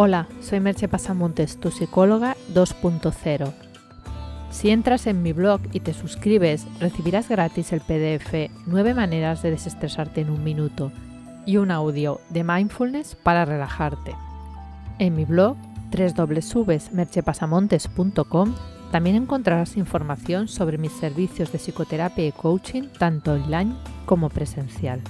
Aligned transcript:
Hola, 0.00 0.28
soy 0.40 0.60
Merche 0.60 0.86
Pasamontes, 0.86 1.58
tu 1.58 1.72
psicóloga 1.72 2.36
2.0. 2.54 3.52
Si 4.48 4.70
entras 4.70 5.08
en 5.08 5.24
mi 5.24 5.32
blog 5.32 5.60
y 5.72 5.80
te 5.80 5.92
suscribes, 5.92 6.68
recibirás 6.78 7.28
gratis 7.28 7.72
el 7.72 7.80
PDF 7.80 8.48
9 8.68 8.94
maneras 8.94 9.42
de 9.42 9.50
desestresarte 9.50 10.20
en 10.20 10.30
un 10.30 10.44
minuto 10.44 10.92
y 11.46 11.56
un 11.56 11.72
audio 11.72 12.20
de 12.30 12.44
mindfulness 12.44 13.16
para 13.16 13.44
relajarte. 13.44 14.14
En 15.00 15.16
mi 15.16 15.24
blog 15.24 15.56
www.merchepasamontes.com 15.90 18.54
también 18.92 19.16
encontrarás 19.16 19.76
información 19.76 20.46
sobre 20.46 20.78
mis 20.78 20.92
servicios 20.92 21.50
de 21.50 21.58
psicoterapia 21.58 22.24
y 22.24 22.30
coaching 22.30 22.84
tanto 23.00 23.32
online 23.32 23.74
como 24.06 24.28
presencial. 24.28 25.00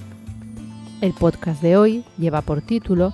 El 1.01 1.13
podcast 1.13 1.61
de 1.61 1.77
hoy 1.77 2.03
lleva 2.17 2.41
por 2.41 2.63
título 2.63 3.13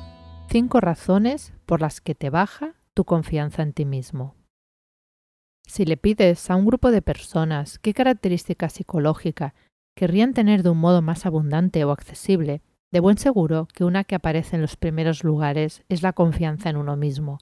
5 0.56 0.80
razones 0.80 1.54
por 1.66 1.82
las 1.82 2.00
que 2.00 2.16
te 2.16 2.30
baja 2.30 2.76
tu 2.94 3.04
confianza 3.04 3.62
en 3.62 3.74
ti 3.74 3.84
mismo. 3.84 4.36
Si 5.68 5.84
le 5.84 5.98
pides 5.98 6.50
a 6.50 6.56
un 6.56 6.66
grupo 6.66 6.92
de 6.92 7.02
personas 7.02 7.78
qué 7.78 7.94
característica 7.94 8.70
psicológica 8.70 9.54
querrían 9.98 10.34
tener 10.34 10.64
de 10.64 10.70
un 10.70 10.78
modo 10.78 11.02
más 11.02 11.26
abundante 11.26 11.84
o 11.84 11.92
accesible, 11.92 12.62
de 12.90 13.02
buen 13.02 13.18
seguro 13.18 13.68
que 13.74 13.84
una 13.84 14.06
que 14.06 14.16
aparece 14.16 14.56
en 14.56 14.62
los 14.62 14.78
primeros 14.78 15.26
lugares 15.26 15.84
es 15.90 16.04
la 16.04 16.14
confianza 16.14 16.70
en 16.70 16.78
uno 16.78 16.96
mismo. 16.96 17.40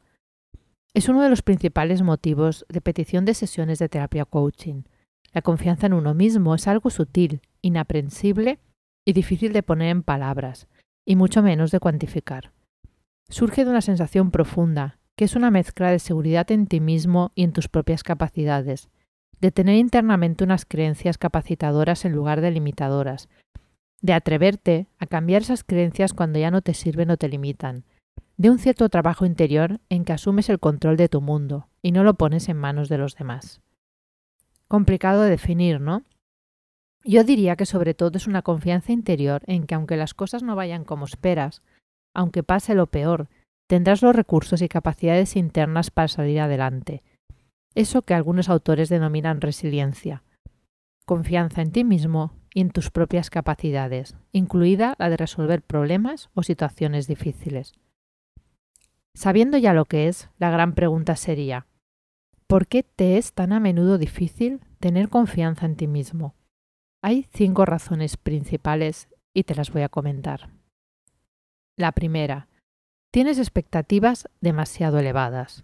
Es 0.95 1.07
uno 1.07 1.21
de 1.21 1.30
los 1.30 1.43
principales 1.43 2.02
motivos 2.02 2.66
de 2.68 2.82
petición 2.82 3.26
de 3.26 3.35
sesiones 3.35 3.77
de 3.77 3.90
terapia 3.90 4.26
coaching. 4.26 4.85
La 5.34 5.43
confianza 5.43 5.85
en 5.85 5.93
uno 5.93 6.16
mismo 6.16 6.55
es 6.55 6.68
algo 6.68 6.90
sutil, 6.90 7.41
inaprensible 7.62 8.57
y 9.05 9.13
difícil 9.13 9.54
de 9.54 9.62
poner 9.62 9.90
en 9.90 10.02
palabras, 10.02 10.68
y 11.05 11.16
mucho 11.16 11.43
menos 11.43 11.70
de 11.70 11.80
cuantificar 11.80 12.52
surge 13.30 13.66
de 13.66 13.72
una 13.72 13.82
sensación 13.82 14.32
profunda, 14.32 15.00
que 15.16 15.26
es 15.26 15.36
una 15.36 15.52
mezcla 15.52 15.91
de 15.91 16.00
seguridad 16.00 16.52
en 16.52 16.68
ti 16.68 16.80
mismo 16.80 17.32
y 17.36 17.44
en 17.44 17.54
tus 17.54 17.68
propias 17.68 18.04
capacidades, 18.04 18.90
de 19.40 19.52
tener 19.52 19.76
internamente 19.76 20.43
unas 20.43 20.65
creencias 20.65 21.18
capacitadoras 21.18 22.05
en 22.05 22.13
lugar 22.13 22.41
de 22.41 22.52
limitadoras, 22.52 23.30
de 24.02 24.13
atreverte 24.13 24.88
a 24.99 25.05
cambiar 25.05 25.43
esas 25.43 25.63
creencias 25.63 26.13
cuando 26.13 26.40
ya 26.40 26.52
no 26.52 26.62
te 26.62 26.74
sirven 26.74 27.10
o 27.12 27.18
te 27.18 27.30
limitan, 27.30 27.85
de 28.38 28.49
un 28.49 28.60
cierto 28.60 28.90
trabajo 28.90 29.26
interior 29.26 29.80
en 29.90 30.05
que 30.05 30.13
asumes 30.13 30.49
el 30.49 30.60
control 30.60 30.98
de 30.98 31.10
tu 31.10 31.21
mundo 31.21 31.70
y 31.82 31.91
no 31.91 32.04
lo 32.04 32.15
pones 32.15 32.49
en 32.49 32.58
manos 32.58 32.90
de 32.90 32.98
los 32.98 33.15
demás. 33.15 33.62
Complicado 34.68 35.21
de 35.21 35.30
definir, 35.30 35.80
¿no? 35.80 36.04
Yo 37.04 37.24
diría 37.24 37.55
que 37.55 37.65
sobre 37.65 37.93
todo 37.93 38.18
es 38.18 38.27
una 38.27 38.41
confianza 38.41 38.91
interior 38.91 39.43
en 39.46 39.65
que 39.65 39.76
aunque 39.76 39.98
las 39.98 40.13
cosas 40.13 40.41
no 40.41 40.55
vayan 40.55 40.85
como 40.85 41.05
esperas, 41.05 41.62
aunque 42.13 42.43
pase 42.43 42.75
lo 42.75 42.87
peor, 42.87 43.29
tendrás 43.67 44.01
los 44.01 44.15
recursos 44.15 44.61
y 44.61 44.69
capacidades 44.69 45.35
internas 45.35 45.91
para 45.91 46.07
salir 46.07 46.39
adelante. 46.39 47.03
Eso 47.75 48.03
que 48.03 48.13
algunos 48.13 48.49
autores 48.49 48.89
denominan 48.89 49.41
resiliencia. 49.41 50.23
Confianza 51.05 51.61
en 51.61 51.71
ti 51.71 51.84
mismo 51.84 52.34
y 52.53 52.61
en 52.61 52.69
tus 52.69 52.91
propias 52.91 53.29
capacidades, 53.29 54.15
incluida 54.31 54.95
la 54.99 55.09
de 55.09 55.17
resolver 55.17 55.61
problemas 55.61 56.29
o 56.35 56.43
situaciones 56.43 57.07
difíciles. 57.07 57.73
Sabiendo 59.15 59.57
ya 59.57 59.73
lo 59.73 59.85
que 59.85 60.07
es, 60.07 60.29
la 60.37 60.49
gran 60.49 60.73
pregunta 60.73 61.15
sería, 61.15 61.67
¿por 62.47 62.67
qué 62.67 62.84
te 62.84 63.17
es 63.17 63.34
tan 63.34 63.53
a 63.53 63.59
menudo 63.59 63.97
difícil 63.97 64.61
tener 64.79 65.09
confianza 65.09 65.66
en 65.66 65.75
ti 65.75 65.88
mismo? 65.88 66.35
Hay 67.01 67.28
cinco 67.34 67.66
razones 67.66 68.17
principales 68.17 69.09
y 69.34 69.44
te 69.44 69.56
las 69.56 69.72
voy 69.72 69.81
a 69.81 69.89
comentar. 69.89 70.51
La 71.75 71.91
primera, 71.91 72.47
tienes 73.12 73.40
expectativas 73.40 74.29
demasiado 74.41 75.00
elevadas. 75.00 75.63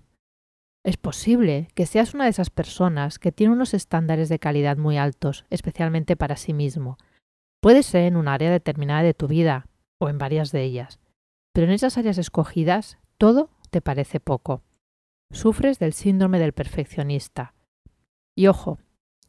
Es 0.84 0.98
posible 0.98 1.68
que 1.76 1.86
seas 1.86 2.16
una 2.16 2.24
de 2.24 2.32
esas 2.32 2.50
personas 2.50 3.20
que 3.20 3.32
tiene 3.32 3.54
unos 3.54 3.76
estándares 3.76 4.28
de 4.28 4.40
calidad 4.40 4.78
muy 4.78 4.98
altos, 4.98 5.46
especialmente 5.52 6.16
para 6.16 6.36
sí 6.36 6.52
mismo. 6.52 6.98
Puede 7.62 7.84
ser 7.84 8.06
en 8.06 8.16
un 8.16 8.28
área 8.28 8.50
determinada 8.50 9.04
de 9.04 9.14
tu 9.14 9.28
vida 9.28 9.68
o 10.00 10.10
en 10.10 10.18
varias 10.18 10.52
de 10.52 10.64
ellas, 10.64 11.00
pero 11.54 11.68
en 11.68 11.74
esas 11.74 11.98
áreas 12.00 12.18
escogidas 12.18 12.98
todo 13.20 13.52
te 13.70 13.82
parece 13.82 14.20
poco. 14.20 14.64
Sufres 15.32 15.78
del 15.78 15.94
síndrome 15.94 16.40
del 16.40 16.54
perfeccionista. 16.54 17.54
Y 18.36 18.48
ojo, 18.48 18.80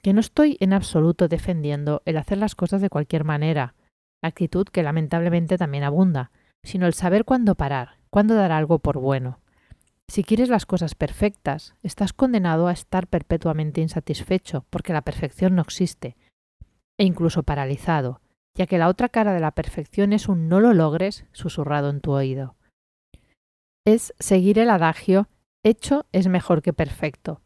que 0.01 0.15
no 0.15 0.21
estoy 0.21 0.57
en 0.61 0.73
absoluto 0.73 1.29
defendiendo 1.29 2.01
el 2.07 2.17
hacer 2.17 2.39
las 2.39 2.55
cosas 2.55 2.81
de 2.81 2.89
cualquier 2.89 3.25
manera, 3.25 3.75
actitud 4.23 4.67
que 4.67 4.83
lamentablemente 4.83 5.59
también 5.59 5.85
abunda, 5.85 6.31
sino 6.63 6.87
el 6.87 6.95
saber 6.95 7.25
cuándo 7.25 7.55
parar, 7.55 7.97
cuándo 8.11 8.35
dar 8.35 8.53
algo 8.53 8.79
por 8.79 8.99
bueno. 8.99 9.41
Si 10.09 10.25
quieres 10.25 10.49
las 10.49 10.67
cosas 10.67 10.95
perfectas, 10.95 11.75
estás 11.83 12.13
condenado 12.13 12.67
a 12.67 12.73
estar 12.73 13.07
perpetuamente 13.07 13.81
insatisfecho, 13.81 14.65
porque 14.71 14.93
la 14.93 15.03
perfección 15.03 15.55
no 15.55 15.63
existe, 15.63 16.17
e 16.99 17.05
incluso 17.05 17.45
paralizado, 17.45 18.21
ya 18.57 18.67
que 18.67 18.79
la 18.79 18.89
otra 18.89 19.09
cara 19.09 19.33
de 19.33 19.41
la 19.41 19.53
perfección 19.53 20.13
es 20.13 20.29
un 20.29 20.49
no 20.49 20.61
lo 20.61 20.75
logres 20.75 21.25
susurrado 21.33 21.91
en 21.91 22.01
tu 22.01 22.13
oído. 22.13 22.57
Es 23.87 24.13
seguir 24.19 24.59
el 24.59 24.71
adagio 24.71 25.29
hecho 25.63 26.07
es 26.13 26.29
mejor 26.29 26.63
que 26.63 26.73
perfecto. 26.73 27.41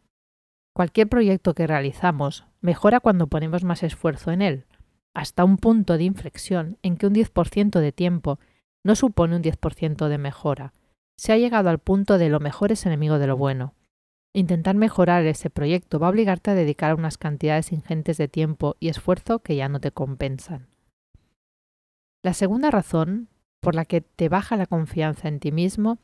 Cualquier 0.74 1.08
proyecto 1.08 1.54
que 1.54 1.66
realizamos 1.66 2.46
mejora 2.60 3.00
cuando 3.00 3.26
ponemos 3.26 3.62
más 3.62 3.82
esfuerzo 3.82 4.32
en 4.32 4.42
él, 4.42 4.66
hasta 5.14 5.44
un 5.44 5.58
punto 5.58 5.98
de 5.98 6.04
inflexión 6.04 6.78
en 6.82 6.96
que 6.96 7.06
un 7.06 7.14
10% 7.14 7.78
de 7.78 7.92
tiempo 7.92 8.40
no 8.84 8.94
supone 8.94 9.36
un 9.36 9.42
10% 9.42 10.08
de 10.08 10.18
mejora. 10.18 10.72
Se 11.16 11.32
ha 11.32 11.38
llegado 11.38 11.70
al 11.70 11.78
punto 11.78 12.18
de 12.18 12.28
lo 12.28 12.40
mejor 12.40 12.72
es 12.72 12.86
enemigo 12.86 13.18
de 13.18 13.26
lo 13.26 13.36
bueno. 13.36 13.74
Intentar 14.34 14.74
mejorar 14.74 15.24
ese 15.26 15.48
proyecto 15.48 15.98
va 15.98 16.08
a 16.08 16.10
obligarte 16.10 16.50
a 16.50 16.54
dedicar 16.54 16.94
unas 16.94 17.18
cantidades 17.18 17.72
ingentes 17.72 18.18
de 18.18 18.28
tiempo 18.28 18.76
y 18.80 18.88
esfuerzo 18.88 19.38
que 19.38 19.56
ya 19.56 19.68
no 19.68 19.80
te 19.80 19.92
compensan. 19.92 20.68
La 22.22 22.34
segunda 22.34 22.70
razón 22.70 23.28
por 23.60 23.74
la 23.74 23.84
que 23.84 24.00
te 24.00 24.28
baja 24.28 24.56
la 24.56 24.66
confianza 24.66 25.28
en 25.28 25.40
ti 25.40 25.52
mismo 25.52 25.98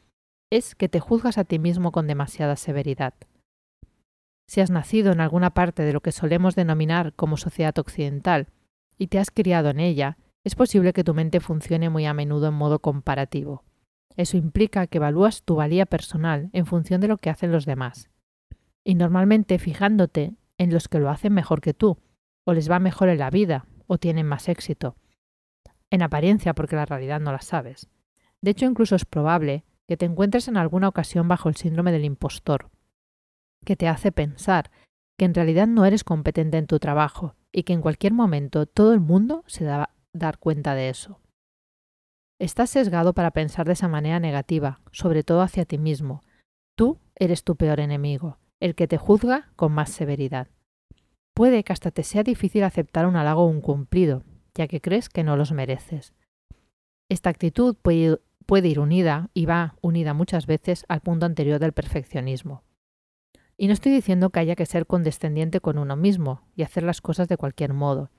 es 0.50 0.74
que 0.74 0.88
te 0.88 1.00
juzgas 1.00 1.38
a 1.38 1.44
ti 1.44 1.58
mismo 1.58 1.92
con 1.92 2.06
demasiada 2.06 2.56
severidad. 2.56 3.14
Si 4.48 4.60
has 4.60 4.70
nacido 4.70 5.12
en 5.12 5.20
alguna 5.20 5.50
parte 5.50 5.82
de 5.82 5.92
lo 5.92 6.00
que 6.00 6.12
solemos 6.12 6.54
denominar 6.54 7.12
como 7.14 7.36
sociedad 7.36 7.78
occidental 7.78 8.48
y 8.98 9.08
te 9.08 9.18
has 9.18 9.30
criado 9.30 9.70
en 9.70 9.80
ella, 9.80 10.18
es 10.44 10.54
posible 10.54 10.92
que 10.92 11.04
tu 11.04 11.14
mente 11.14 11.40
funcione 11.40 11.90
muy 11.90 12.06
a 12.06 12.14
menudo 12.14 12.48
en 12.48 12.54
modo 12.54 12.78
comparativo. 12.78 13.64
Eso 14.16 14.36
implica 14.36 14.86
que 14.86 14.98
evalúas 14.98 15.42
tu 15.42 15.56
valía 15.56 15.86
personal 15.86 16.50
en 16.52 16.66
función 16.66 17.00
de 17.00 17.08
lo 17.08 17.18
que 17.18 17.30
hacen 17.30 17.52
los 17.52 17.66
demás. 17.66 18.10
Y 18.84 18.94
normalmente 18.94 19.58
fijándote 19.58 20.34
en 20.58 20.72
los 20.72 20.88
que 20.88 20.98
lo 20.98 21.10
hacen 21.10 21.32
mejor 21.32 21.60
que 21.60 21.74
tú, 21.74 21.98
o 22.44 22.52
les 22.52 22.70
va 22.70 22.78
mejor 22.78 23.08
en 23.08 23.18
la 23.18 23.30
vida, 23.30 23.66
o 23.86 23.98
tienen 23.98 24.26
más 24.26 24.48
éxito. 24.48 24.96
En 25.90 26.02
apariencia, 26.02 26.54
porque 26.54 26.76
la 26.76 26.86
realidad 26.86 27.20
no 27.20 27.32
la 27.32 27.40
sabes. 27.40 27.88
De 28.40 28.52
hecho, 28.52 28.64
incluso 28.64 28.96
es 28.96 29.04
probable 29.04 29.64
que 29.86 29.96
te 29.96 30.06
encuentres 30.06 30.48
en 30.48 30.56
alguna 30.56 30.88
ocasión 30.88 31.28
bajo 31.28 31.48
el 31.48 31.56
síndrome 31.56 31.92
del 31.92 32.04
impostor, 32.04 32.70
que 33.64 33.76
te 33.76 33.88
hace 33.88 34.12
pensar 34.12 34.70
que 35.18 35.24
en 35.24 35.34
realidad 35.34 35.66
no 35.66 35.84
eres 35.84 36.04
competente 36.04 36.56
en 36.56 36.66
tu 36.66 36.78
trabajo 36.78 37.34
y 37.52 37.64
que 37.64 37.72
en 37.72 37.82
cualquier 37.82 38.14
momento 38.14 38.66
todo 38.66 38.94
el 38.94 39.00
mundo 39.00 39.44
se 39.46 39.64
da 39.64 39.90
dar 40.12 40.38
cuenta 40.38 40.74
de 40.74 40.88
eso. 40.88 41.20
Estás 42.38 42.70
sesgado 42.70 43.12
para 43.12 43.32
pensar 43.32 43.66
de 43.66 43.74
esa 43.74 43.88
manera 43.88 44.18
negativa, 44.18 44.80
sobre 44.92 45.22
todo 45.22 45.42
hacia 45.42 45.66
ti 45.66 45.78
mismo. 45.78 46.22
Tú 46.76 46.98
eres 47.14 47.44
tu 47.44 47.56
peor 47.56 47.80
enemigo, 47.80 48.38
el 48.60 48.74
que 48.74 48.88
te 48.88 48.96
juzga 48.96 49.52
con 49.56 49.72
más 49.72 49.90
severidad. 49.90 50.48
Puede 51.34 51.64
que 51.64 51.72
hasta 51.72 51.90
te 51.90 52.02
sea 52.02 52.22
difícil 52.22 52.64
aceptar 52.64 53.06
un 53.06 53.16
halago 53.16 53.42
o 53.42 53.46
un 53.46 53.60
cumplido, 53.60 54.24
ya 54.54 54.68
que 54.68 54.80
crees 54.80 55.08
que 55.08 55.22
no 55.22 55.36
los 55.36 55.52
mereces. 55.52 56.14
Esta 57.10 57.28
actitud 57.30 57.76
puede, 57.76 58.18
puede 58.46 58.68
ir 58.68 58.80
unida, 58.80 59.30
y 59.34 59.46
va 59.46 59.74
unida 59.82 60.14
muchas 60.14 60.46
veces, 60.46 60.84
al 60.88 61.00
punto 61.00 61.26
anterior 61.26 61.58
del 61.58 61.72
perfeccionismo. 61.72 62.62
Y 63.58 63.66
no 63.66 63.74
estoy 63.74 63.92
diciendo 63.92 64.30
que 64.30 64.40
haya 64.40 64.56
que 64.56 64.64
ser 64.64 64.86
condescendiente 64.86 65.60
con 65.60 65.76
uno 65.76 65.94
mismo 65.94 66.42
y 66.56 66.62
hacer 66.62 66.82
las 66.82 67.02
cosas 67.02 67.28
de 67.28 67.36
cualquier 67.36 67.74
modo, 67.74 68.10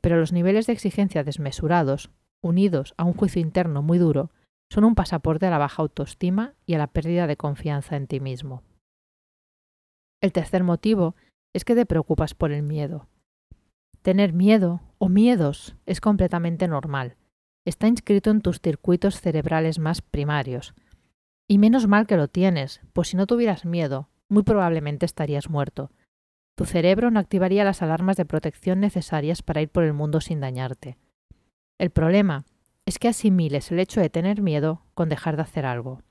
pero 0.00 0.18
los 0.18 0.32
niveles 0.32 0.66
de 0.66 0.72
exigencia 0.72 1.24
desmesurados, 1.24 2.10
unidos 2.42 2.94
a 2.96 3.04
un 3.04 3.14
juicio 3.14 3.40
interno 3.40 3.82
muy 3.82 3.98
duro, 3.98 4.30
son 4.72 4.84
un 4.84 4.94
pasaporte 4.94 5.46
a 5.46 5.50
la 5.50 5.58
baja 5.58 5.82
autoestima 5.82 6.54
y 6.64 6.74
a 6.74 6.78
la 6.78 6.86
pérdida 6.86 7.26
de 7.26 7.36
confianza 7.36 7.96
en 7.96 8.06
ti 8.06 8.20
mismo. 8.20 8.62
El 10.22 10.32
tercer 10.32 10.62
motivo 10.62 11.16
es 11.54 11.64
que 11.64 11.74
te 11.74 11.86
preocupas 11.86 12.34
por 12.34 12.52
el 12.52 12.62
miedo. 12.62 13.08
Tener 14.02 14.32
miedo 14.32 14.80
o 14.98 15.08
miedos 15.08 15.76
es 15.86 16.00
completamente 16.00 16.68
normal. 16.68 17.16
Está 17.66 17.88
inscrito 17.88 18.30
en 18.30 18.40
tus 18.40 18.60
circuitos 18.60 19.20
cerebrales 19.20 19.78
más 19.78 20.02
primarios. 20.02 20.74
Y 21.48 21.58
menos 21.58 21.86
mal 21.88 22.06
que 22.06 22.16
lo 22.16 22.28
tienes, 22.28 22.80
pues 22.92 23.08
si 23.08 23.16
no 23.16 23.26
tuvieras 23.26 23.64
miedo, 23.64 24.08
muy 24.28 24.44
probablemente 24.44 25.04
estarías 25.04 25.50
muerto, 25.50 25.90
tu 26.56 26.64
cerebro 26.64 27.10
no 27.10 27.20
activaría 27.20 27.64
las 27.64 27.82
alarmas 27.82 28.16
de 28.16 28.26
protección 28.26 28.80
necesarias 28.80 29.42
para 29.42 29.62
ir 29.62 29.70
por 29.70 29.84
el 29.84 29.92
mundo 29.92 30.20
sin 30.20 30.40
dañarte. 30.40 30.98
El 31.78 31.90
problema 31.90 32.44
es 32.86 32.98
que 32.98 33.08
asimiles 33.08 33.70
el 33.70 33.78
hecho 33.78 34.00
de 34.00 34.10
tener 34.10 34.42
miedo 34.42 34.82
con 34.94 35.08
dejar 35.08 35.36
de 35.36 35.42
hacer 35.42 35.64
algo. 35.64 36.02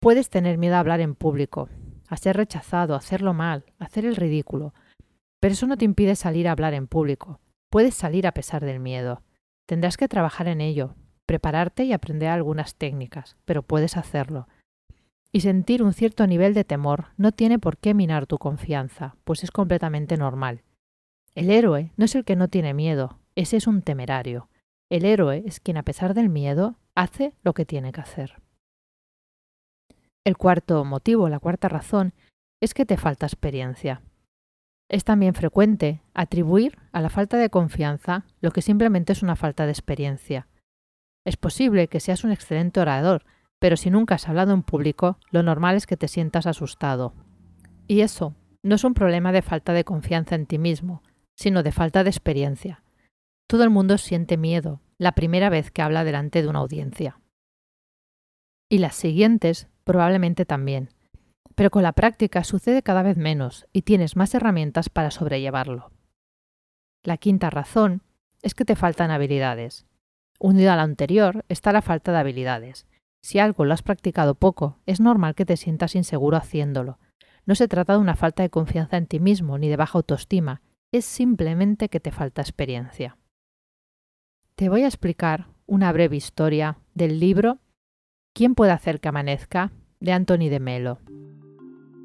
Puedes 0.00 0.28
tener 0.28 0.58
miedo 0.58 0.76
a 0.76 0.80
hablar 0.80 1.00
en 1.00 1.14
público, 1.14 1.70
a 2.08 2.16
ser 2.16 2.36
rechazado, 2.36 2.94
a 2.94 2.98
hacerlo 2.98 3.32
mal, 3.32 3.64
a 3.78 3.84
hacer 3.84 4.04
el 4.04 4.16
ridículo, 4.16 4.74
pero 5.40 5.52
eso 5.52 5.66
no 5.66 5.76
te 5.76 5.84
impide 5.84 6.16
salir 6.16 6.48
a 6.48 6.52
hablar 6.52 6.74
en 6.74 6.86
público. 6.86 7.40
Puedes 7.70 7.94
salir 7.94 8.26
a 8.26 8.32
pesar 8.32 8.64
del 8.64 8.80
miedo. 8.80 9.22
Tendrás 9.66 9.96
que 9.96 10.08
trabajar 10.08 10.48
en 10.48 10.60
ello, 10.60 10.94
prepararte 11.26 11.84
y 11.84 11.92
aprender 11.92 12.28
algunas 12.28 12.76
técnicas, 12.76 13.36
pero 13.44 13.62
puedes 13.62 13.96
hacerlo. 13.96 14.48
Y 15.34 15.40
sentir 15.40 15.82
un 15.82 15.92
cierto 15.92 16.28
nivel 16.28 16.54
de 16.54 16.62
temor 16.62 17.06
no 17.16 17.32
tiene 17.32 17.58
por 17.58 17.76
qué 17.76 17.92
minar 17.92 18.24
tu 18.26 18.38
confianza, 18.38 19.16
pues 19.24 19.42
es 19.42 19.50
completamente 19.50 20.16
normal. 20.16 20.62
El 21.34 21.50
héroe 21.50 21.90
no 21.96 22.04
es 22.04 22.14
el 22.14 22.24
que 22.24 22.36
no 22.36 22.46
tiene 22.46 22.72
miedo, 22.72 23.18
ese 23.34 23.56
es 23.56 23.66
un 23.66 23.82
temerario. 23.82 24.48
El 24.88 25.04
héroe 25.04 25.42
es 25.44 25.58
quien 25.58 25.76
a 25.76 25.82
pesar 25.82 26.14
del 26.14 26.28
miedo 26.28 26.76
hace 26.94 27.34
lo 27.42 27.52
que 27.52 27.66
tiene 27.66 27.90
que 27.90 28.00
hacer. 28.00 28.40
El 30.22 30.36
cuarto 30.36 30.84
motivo, 30.84 31.28
la 31.28 31.40
cuarta 31.40 31.68
razón, 31.68 32.14
es 32.62 32.72
que 32.72 32.86
te 32.86 32.96
falta 32.96 33.26
experiencia. 33.26 34.02
Es 34.88 35.02
también 35.02 35.34
frecuente 35.34 36.00
atribuir 36.14 36.78
a 36.92 37.00
la 37.00 37.10
falta 37.10 37.38
de 37.38 37.50
confianza 37.50 38.24
lo 38.40 38.52
que 38.52 38.62
simplemente 38.62 39.12
es 39.12 39.24
una 39.24 39.34
falta 39.34 39.66
de 39.66 39.72
experiencia. 39.72 40.46
Es 41.26 41.36
posible 41.36 41.88
que 41.88 41.98
seas 41.98 42.22
un 42.22 42.30
excelente 42.30 42.78
orador, 42.78 43.24
pero 43.64 43.78
si 43.78 43.88
nunca 43.88 44.16
has 44.16 44.28
hablado 44.28 44.52
en 44.52 44.62
público, 44.62 45.16
lo 45.30 45.42
normal 45.42 45.74
es 45.74 45.86
que 45.86 45.96
te 45.96 46.06
sientas 46.06 46.46
asustado. 46.46 47.14
Y 47.86 48.02
eso 48.02 48.36
no 48.62 48.74
es 48.74 48.84
un 48.84 48.92
problema 48.92 49.32
de 49.32 49.40
falta 49.40 49.72
de 49.72 49.84
confianza 49.84 50.34
en 50.34 50.44
ti 50.44 50.58
mismo, 50.58 51.02
sino 51.34 51.62
de 51.62 51.72
falta 51.72 52.04
de 52.04 52.10
experiencia. 52.10 52.82
Todo 53.48 53.64
el 53.64 53.70
mundo 53.70 53.96
siente 53.96 54.36
miedo 54.36 54.82
la 54.98 55.12
primera 55.12 55.48
vez 55.48 55.70
que 55.70 55.80
habla 55.80 56.04
delante 56.04 56.42
de 56.42 56.48
una 56.48 56.58
audiencia. 56.58 57.20
Y 58.68 58.80
las 58.80 58.96
siguientes 58.96 59.66
probablemente 59.84 60.44
también. 60.44 60.90
Pero 61.54 61.70
con 61.70 61.84
la 61.84 61.92
práctica 61.92 62.44
sucede 62.44 62.82
cada 62.82 63.02
vez 63.02 63.16
menos 63.16 63.66
y 63.72 63.80
tienes 63.80 64.14
más 64.14 64.34
herramientas 64.34 64.90
para 64.90 65.10
sobrellevarlo. 65.10 65.90
La 67.02 67.16
quinta 67.16 67.48
razón 67.48 68.02
es 68.42 68.54
que 68.54 68.66
te 68.66 68.76
faltan 68.76 69.10
habilidades. 69.10 69.86
Unido 70.38 70.70
a 70.70 70.76
la 70.76 70.82
anterior 70.82 71.46
está 71.48 71.72
la 71.72 71.80
falta 71.80 72.12
de 72.12 72.18
habilidades. 72.18 72.86
Si 73.24 73.38
algo 73.38 73.64
lo 73.64 73.72
has 73.72 73.80
practicado 73.80 74.34
poco, 74.34 74.76
es 74.84 75.00
normal 75.00 75.34
que 75.34 75.46
te 75.46 75.56
sientas 75.56 75.94
inseguro 75.94 76.36
haciéndolo. 76.36 76.98
No 77.46 77.54
se 77.54 77.68
trata 77.68 77.94
de 77.94 77.98
una 77.98 78.16
falta 78.16 78.42
de 78.42 78.50
confianza 78.50 78.98
en 78.98 79.06
ti 79.06 79.18
mismo 79.18 79.56
ni 79.56 79.70
de 79.70 79.78
baja 79.78 79.96
autoestima, 79.96 80.60
es 80.92 81.06
simplemente 81.06 81.88
que 81.88 82.00
te 82.00 82.10
falta 82.10 82.42
experiencia. 82.42 83.16
Te 84.56 84.68
voy 84.68 84.82
a 84.82 84.88
explicar 84.88 85.46
una 85.64 85.90
breve 85.90 86.16
historia 86.16 86.76
del 86.92 87.18
libro 87.18 87.60
¿Quién 88.34 88.54
puede 88.54 88.72
hacer 88.72 89.00
que 89.00 89.08
amanezca? 89.08 89.72
de 90.00 90.12
Anthony 90.12 90.50
de 90.50 90.60
Melo. 90.60 90.98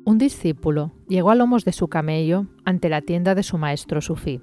Un 0.05 0.19
discípulo 0.19 0.93
llegó 1.09 1.31
a 1.31 1.35
lomos 1.35 1.65
de 1.65 1.73
su 1.73 1.89
camello 1.89 2.47
ante 2.63 2.87
la 2.87 3.01
tienda 3.01 3.35
de 3.35 3.43
su 3.43 3.57
maestro 3.57 3.99
sufí. 3.99 4.41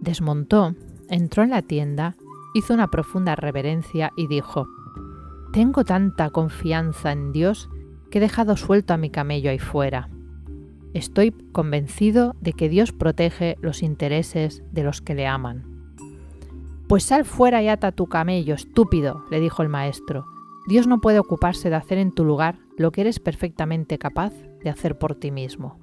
Desmontó, 0.00 0.74
entró 1.10 1.42
en 1.42 1.50
la 1.50 1.60
tienda 1.60 2.16
hizo 2.54 2.74
una 2.74 2.88
profunda 2.88 3.36
reverencia 3.36 4.12
y 4.16 4.26
dijo, 4.26 4.66
Tengo 5.52 5.84
tanta 5.84 6.30
confianza 6.30 7.12
en 7.12 7.32
Dios 7.32 7.70
que 8.10 8.18
he 8.18 8.20
dejado 8.20 8.56
suelto 8.56 8.94
a 8.94 8.98
mi 8.98 9.10
camello 9.10 9.50
ahí 9.50 9.58
fuera. 9.58 10.10
Estoy 10.94 11.32
convencido 11.52 12.34
de 12.40 12.52
que 12.52 12.68
Dios 12.68 12.92
protege 12.92 13.56
los 13.60 13.82
intereses 13.82 14.62
de 14.72 14.82
los 14.82 15.00
que 15.00 15.14
le 15.14 15.26
aman. 15.26 15.64
Pues 16.88 17.04
sal 17.04 17.24
fuera 17.24 17.62
y 17.62 17.68
ata 17.68 17.92
tu 17.92 18.06
camello, 18.06 18.54
estúpido, 18.54 19.24
le 19.30 19.40
dijo 19.40 19.62
el 19.62 19.68
maestro. 19.68 20.24
Dios 20.66 20.86
no 20.86 21.00
puede 21.00 21.18
ocuparse 21.18 21.70
de 21.70 21.76
hacer 21.76 21.98
en 21.98 22.12
tu 22.12 22.24
lugar 22.24 22.58
lo 22.76 22.92
que 22.92 23.02
eres 23.02 23.20
perfectamente 23.20 23.98
capaz 23.98 24.32
de 24.62 24.70
hacer 24.70 24.98
por 24.98 25.14
ti 25.14 25.30
mismo. 25.30 25.78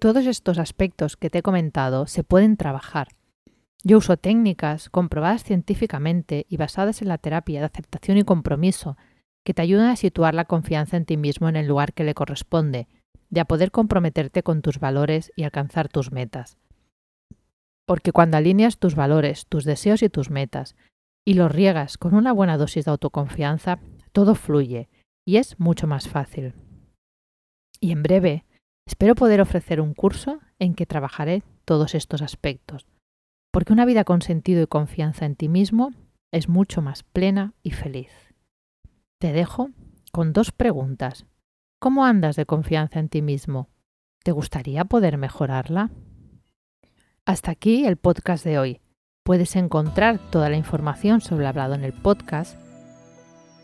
Todos 0.00 0.26
estos 0.26 0.58
aspectos 0.58 1.16
que 1.16 1.30
te 1.30 1.38
he 1.38 1.42
comentado 1.42 2.06
se 2.06 2.22
pueden 2.22 2.56
trabajar 2.56 3.08
yo 3.84 3.98
uso 3.98 4.16
técnicas 4.16 4.90
comprobadas 4.90 5.44
científicamente 5.44 6.46
y 6.48 6.56
basadas 6.56 7.00
en 7.02 7.08
la 7.08 7.18
terapia 7.18 7.60
de 7.60 7.66
aceptación 7.66 8.18
y 8.18 8.24
compromiso 8.24 8.96
que 9.44 9.54
te 9.54 9.62
ayudan 9.62 9.88
a 9.90 9.96
situar 9.96 10.34
la 10.34 10.44
confianza 10.44 10.96
en 10.96 11.04
ti 11.04 11.16
mismo 11.16 11.48
en 11.48 11.56
el 11.56 11.66
lugar 11.66 11.94
que 11.94 12.04
le 12.04 12.14
corresponde, 12.14 12.88
de 13.30 13.40
a 13.40 13.44
poder 13.44 13.70
comprometerte 13.70 14.42
con 14.42 14.62
tus 14.62 14.80
valores 14.80 15.32
y 15.36 15.44
alcanzar 15.44 15.88
tus 15.88 16.12
metas. 16.12 16.58
Porque 17.86 18.12
cuando 18.12 18.36
alineas 18.36 18.78
tus 18.78 18.94
valores, 18.94 19.46
tus 19.46 19.64
deseos 19.64 20.02
y 20.02 20.10
tus 20.10 20.30
metas, 20.30 20.76
y 21.24 21.34
los 21.34 21.52
riegas 21.52 21.98
con 21.98 22.14
una 22.14 22.32
buena 22.32 22.58
dosis 22.58 22.84
de 22.84 22.90
autoconfianza, 22.90 23.78
todo 24.12 24.34
fluye 24.34 24.88
y 25.24 25.36
es 25.36 25.58
mucho 25.60 25.86
más 25.86 26.08
fácil. 26.08 26.54
Y 27.80 27.92
en 27.92 28.02
breve, 28.02 28.44
espero 28.86 29.14
poder 29.14 29.40
ofrecer 29.40 29.80
un 29.80 29.94
curso 29.94 30.40
en 30.58 30.74
que 30.74 30.86
trabajaré 30.86 31.42
todos 31.64 31.94
estos 31.94 32.22
aspectos 32.22 32.86
porque 33.58 33.72
una 33.72 33.86
vida 33.86 34.04
con 34.04 34.22
sentido 34.22 34.62
y 34.62 34.68
confianza 34.68 35.26
en 35.26 35.34
ti 35.34 35.48
mismo 35.48 35.90
es 36.30 36.48
mucho 36.48 36.80
más 36.80 37.02
plena 37.02 37.54
y 37.64 37.72
feliz. 37.72 38.12
Te 39.18 39.32
dejo 39.32 39.70
con 40.12 40.32
dos 40.32 40.52
preguntas. 40.52 41.26
¿Cómo 41.80 42.04
andas 42.04 42.36
de 42.36 42.46
confianza 42.46 43.00
en 43.00 43.08
ti 43.08 43.20
mismo? 43.20 43.68
¿Te 44.22 44.30
gustaría 44.30 44.84
poder 44.84 45.18
mejorarla? 45.18 45.90
Hasta 47.26 47.50
aquí 47.50 47.84
el 47.84 47.96
podcast 47.96 48.44
de 48.44 48.60
hoy. 48.60 48.80
Puedes 49.24 49.56
encontrar 49.56 50.20
toda 50.30 50.48
la 50.50 50.56
información 50.56 51.20
sobre 51.20 51.42
lo 51.42 51.48
hablado 51.48 51.74
en 51.74 51.82
el 51.82 51.94
podcast 51.94 52.56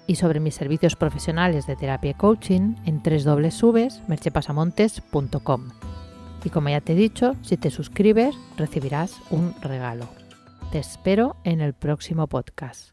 y 0.09 0.17
sobre 0.17 0.41
mis 0.41 0.57
servicios 0.57 0.97
profesionales 0.97 1.69
de 1.69 1.77
terapia 1.77 2.11
y 2.11 2.15
coaching 2.15 2.75
en 2.85 3.01
www.merchepasamontes.com. 3.01 5.94
Y 6.45 6.51
como 6.51 6.69
ya 6.69 6.81
te 6.81 6.93
he 6.93 6.97
dicho, 6.97 7.37
si 7.43 7.57
te 7.57 7.71
suscribes 7.71 8.37
recibirás 8.57 9.19
un 9.31 9.55
regalo. 9.63 10.09
Te 10.71 10.79
espero 10.79 11.37
en 11.45 11.61
el 11.61 11.75
próximo 11.75 12.27
podcast. 12.27 12.91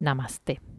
Namaste. 0.00 0.77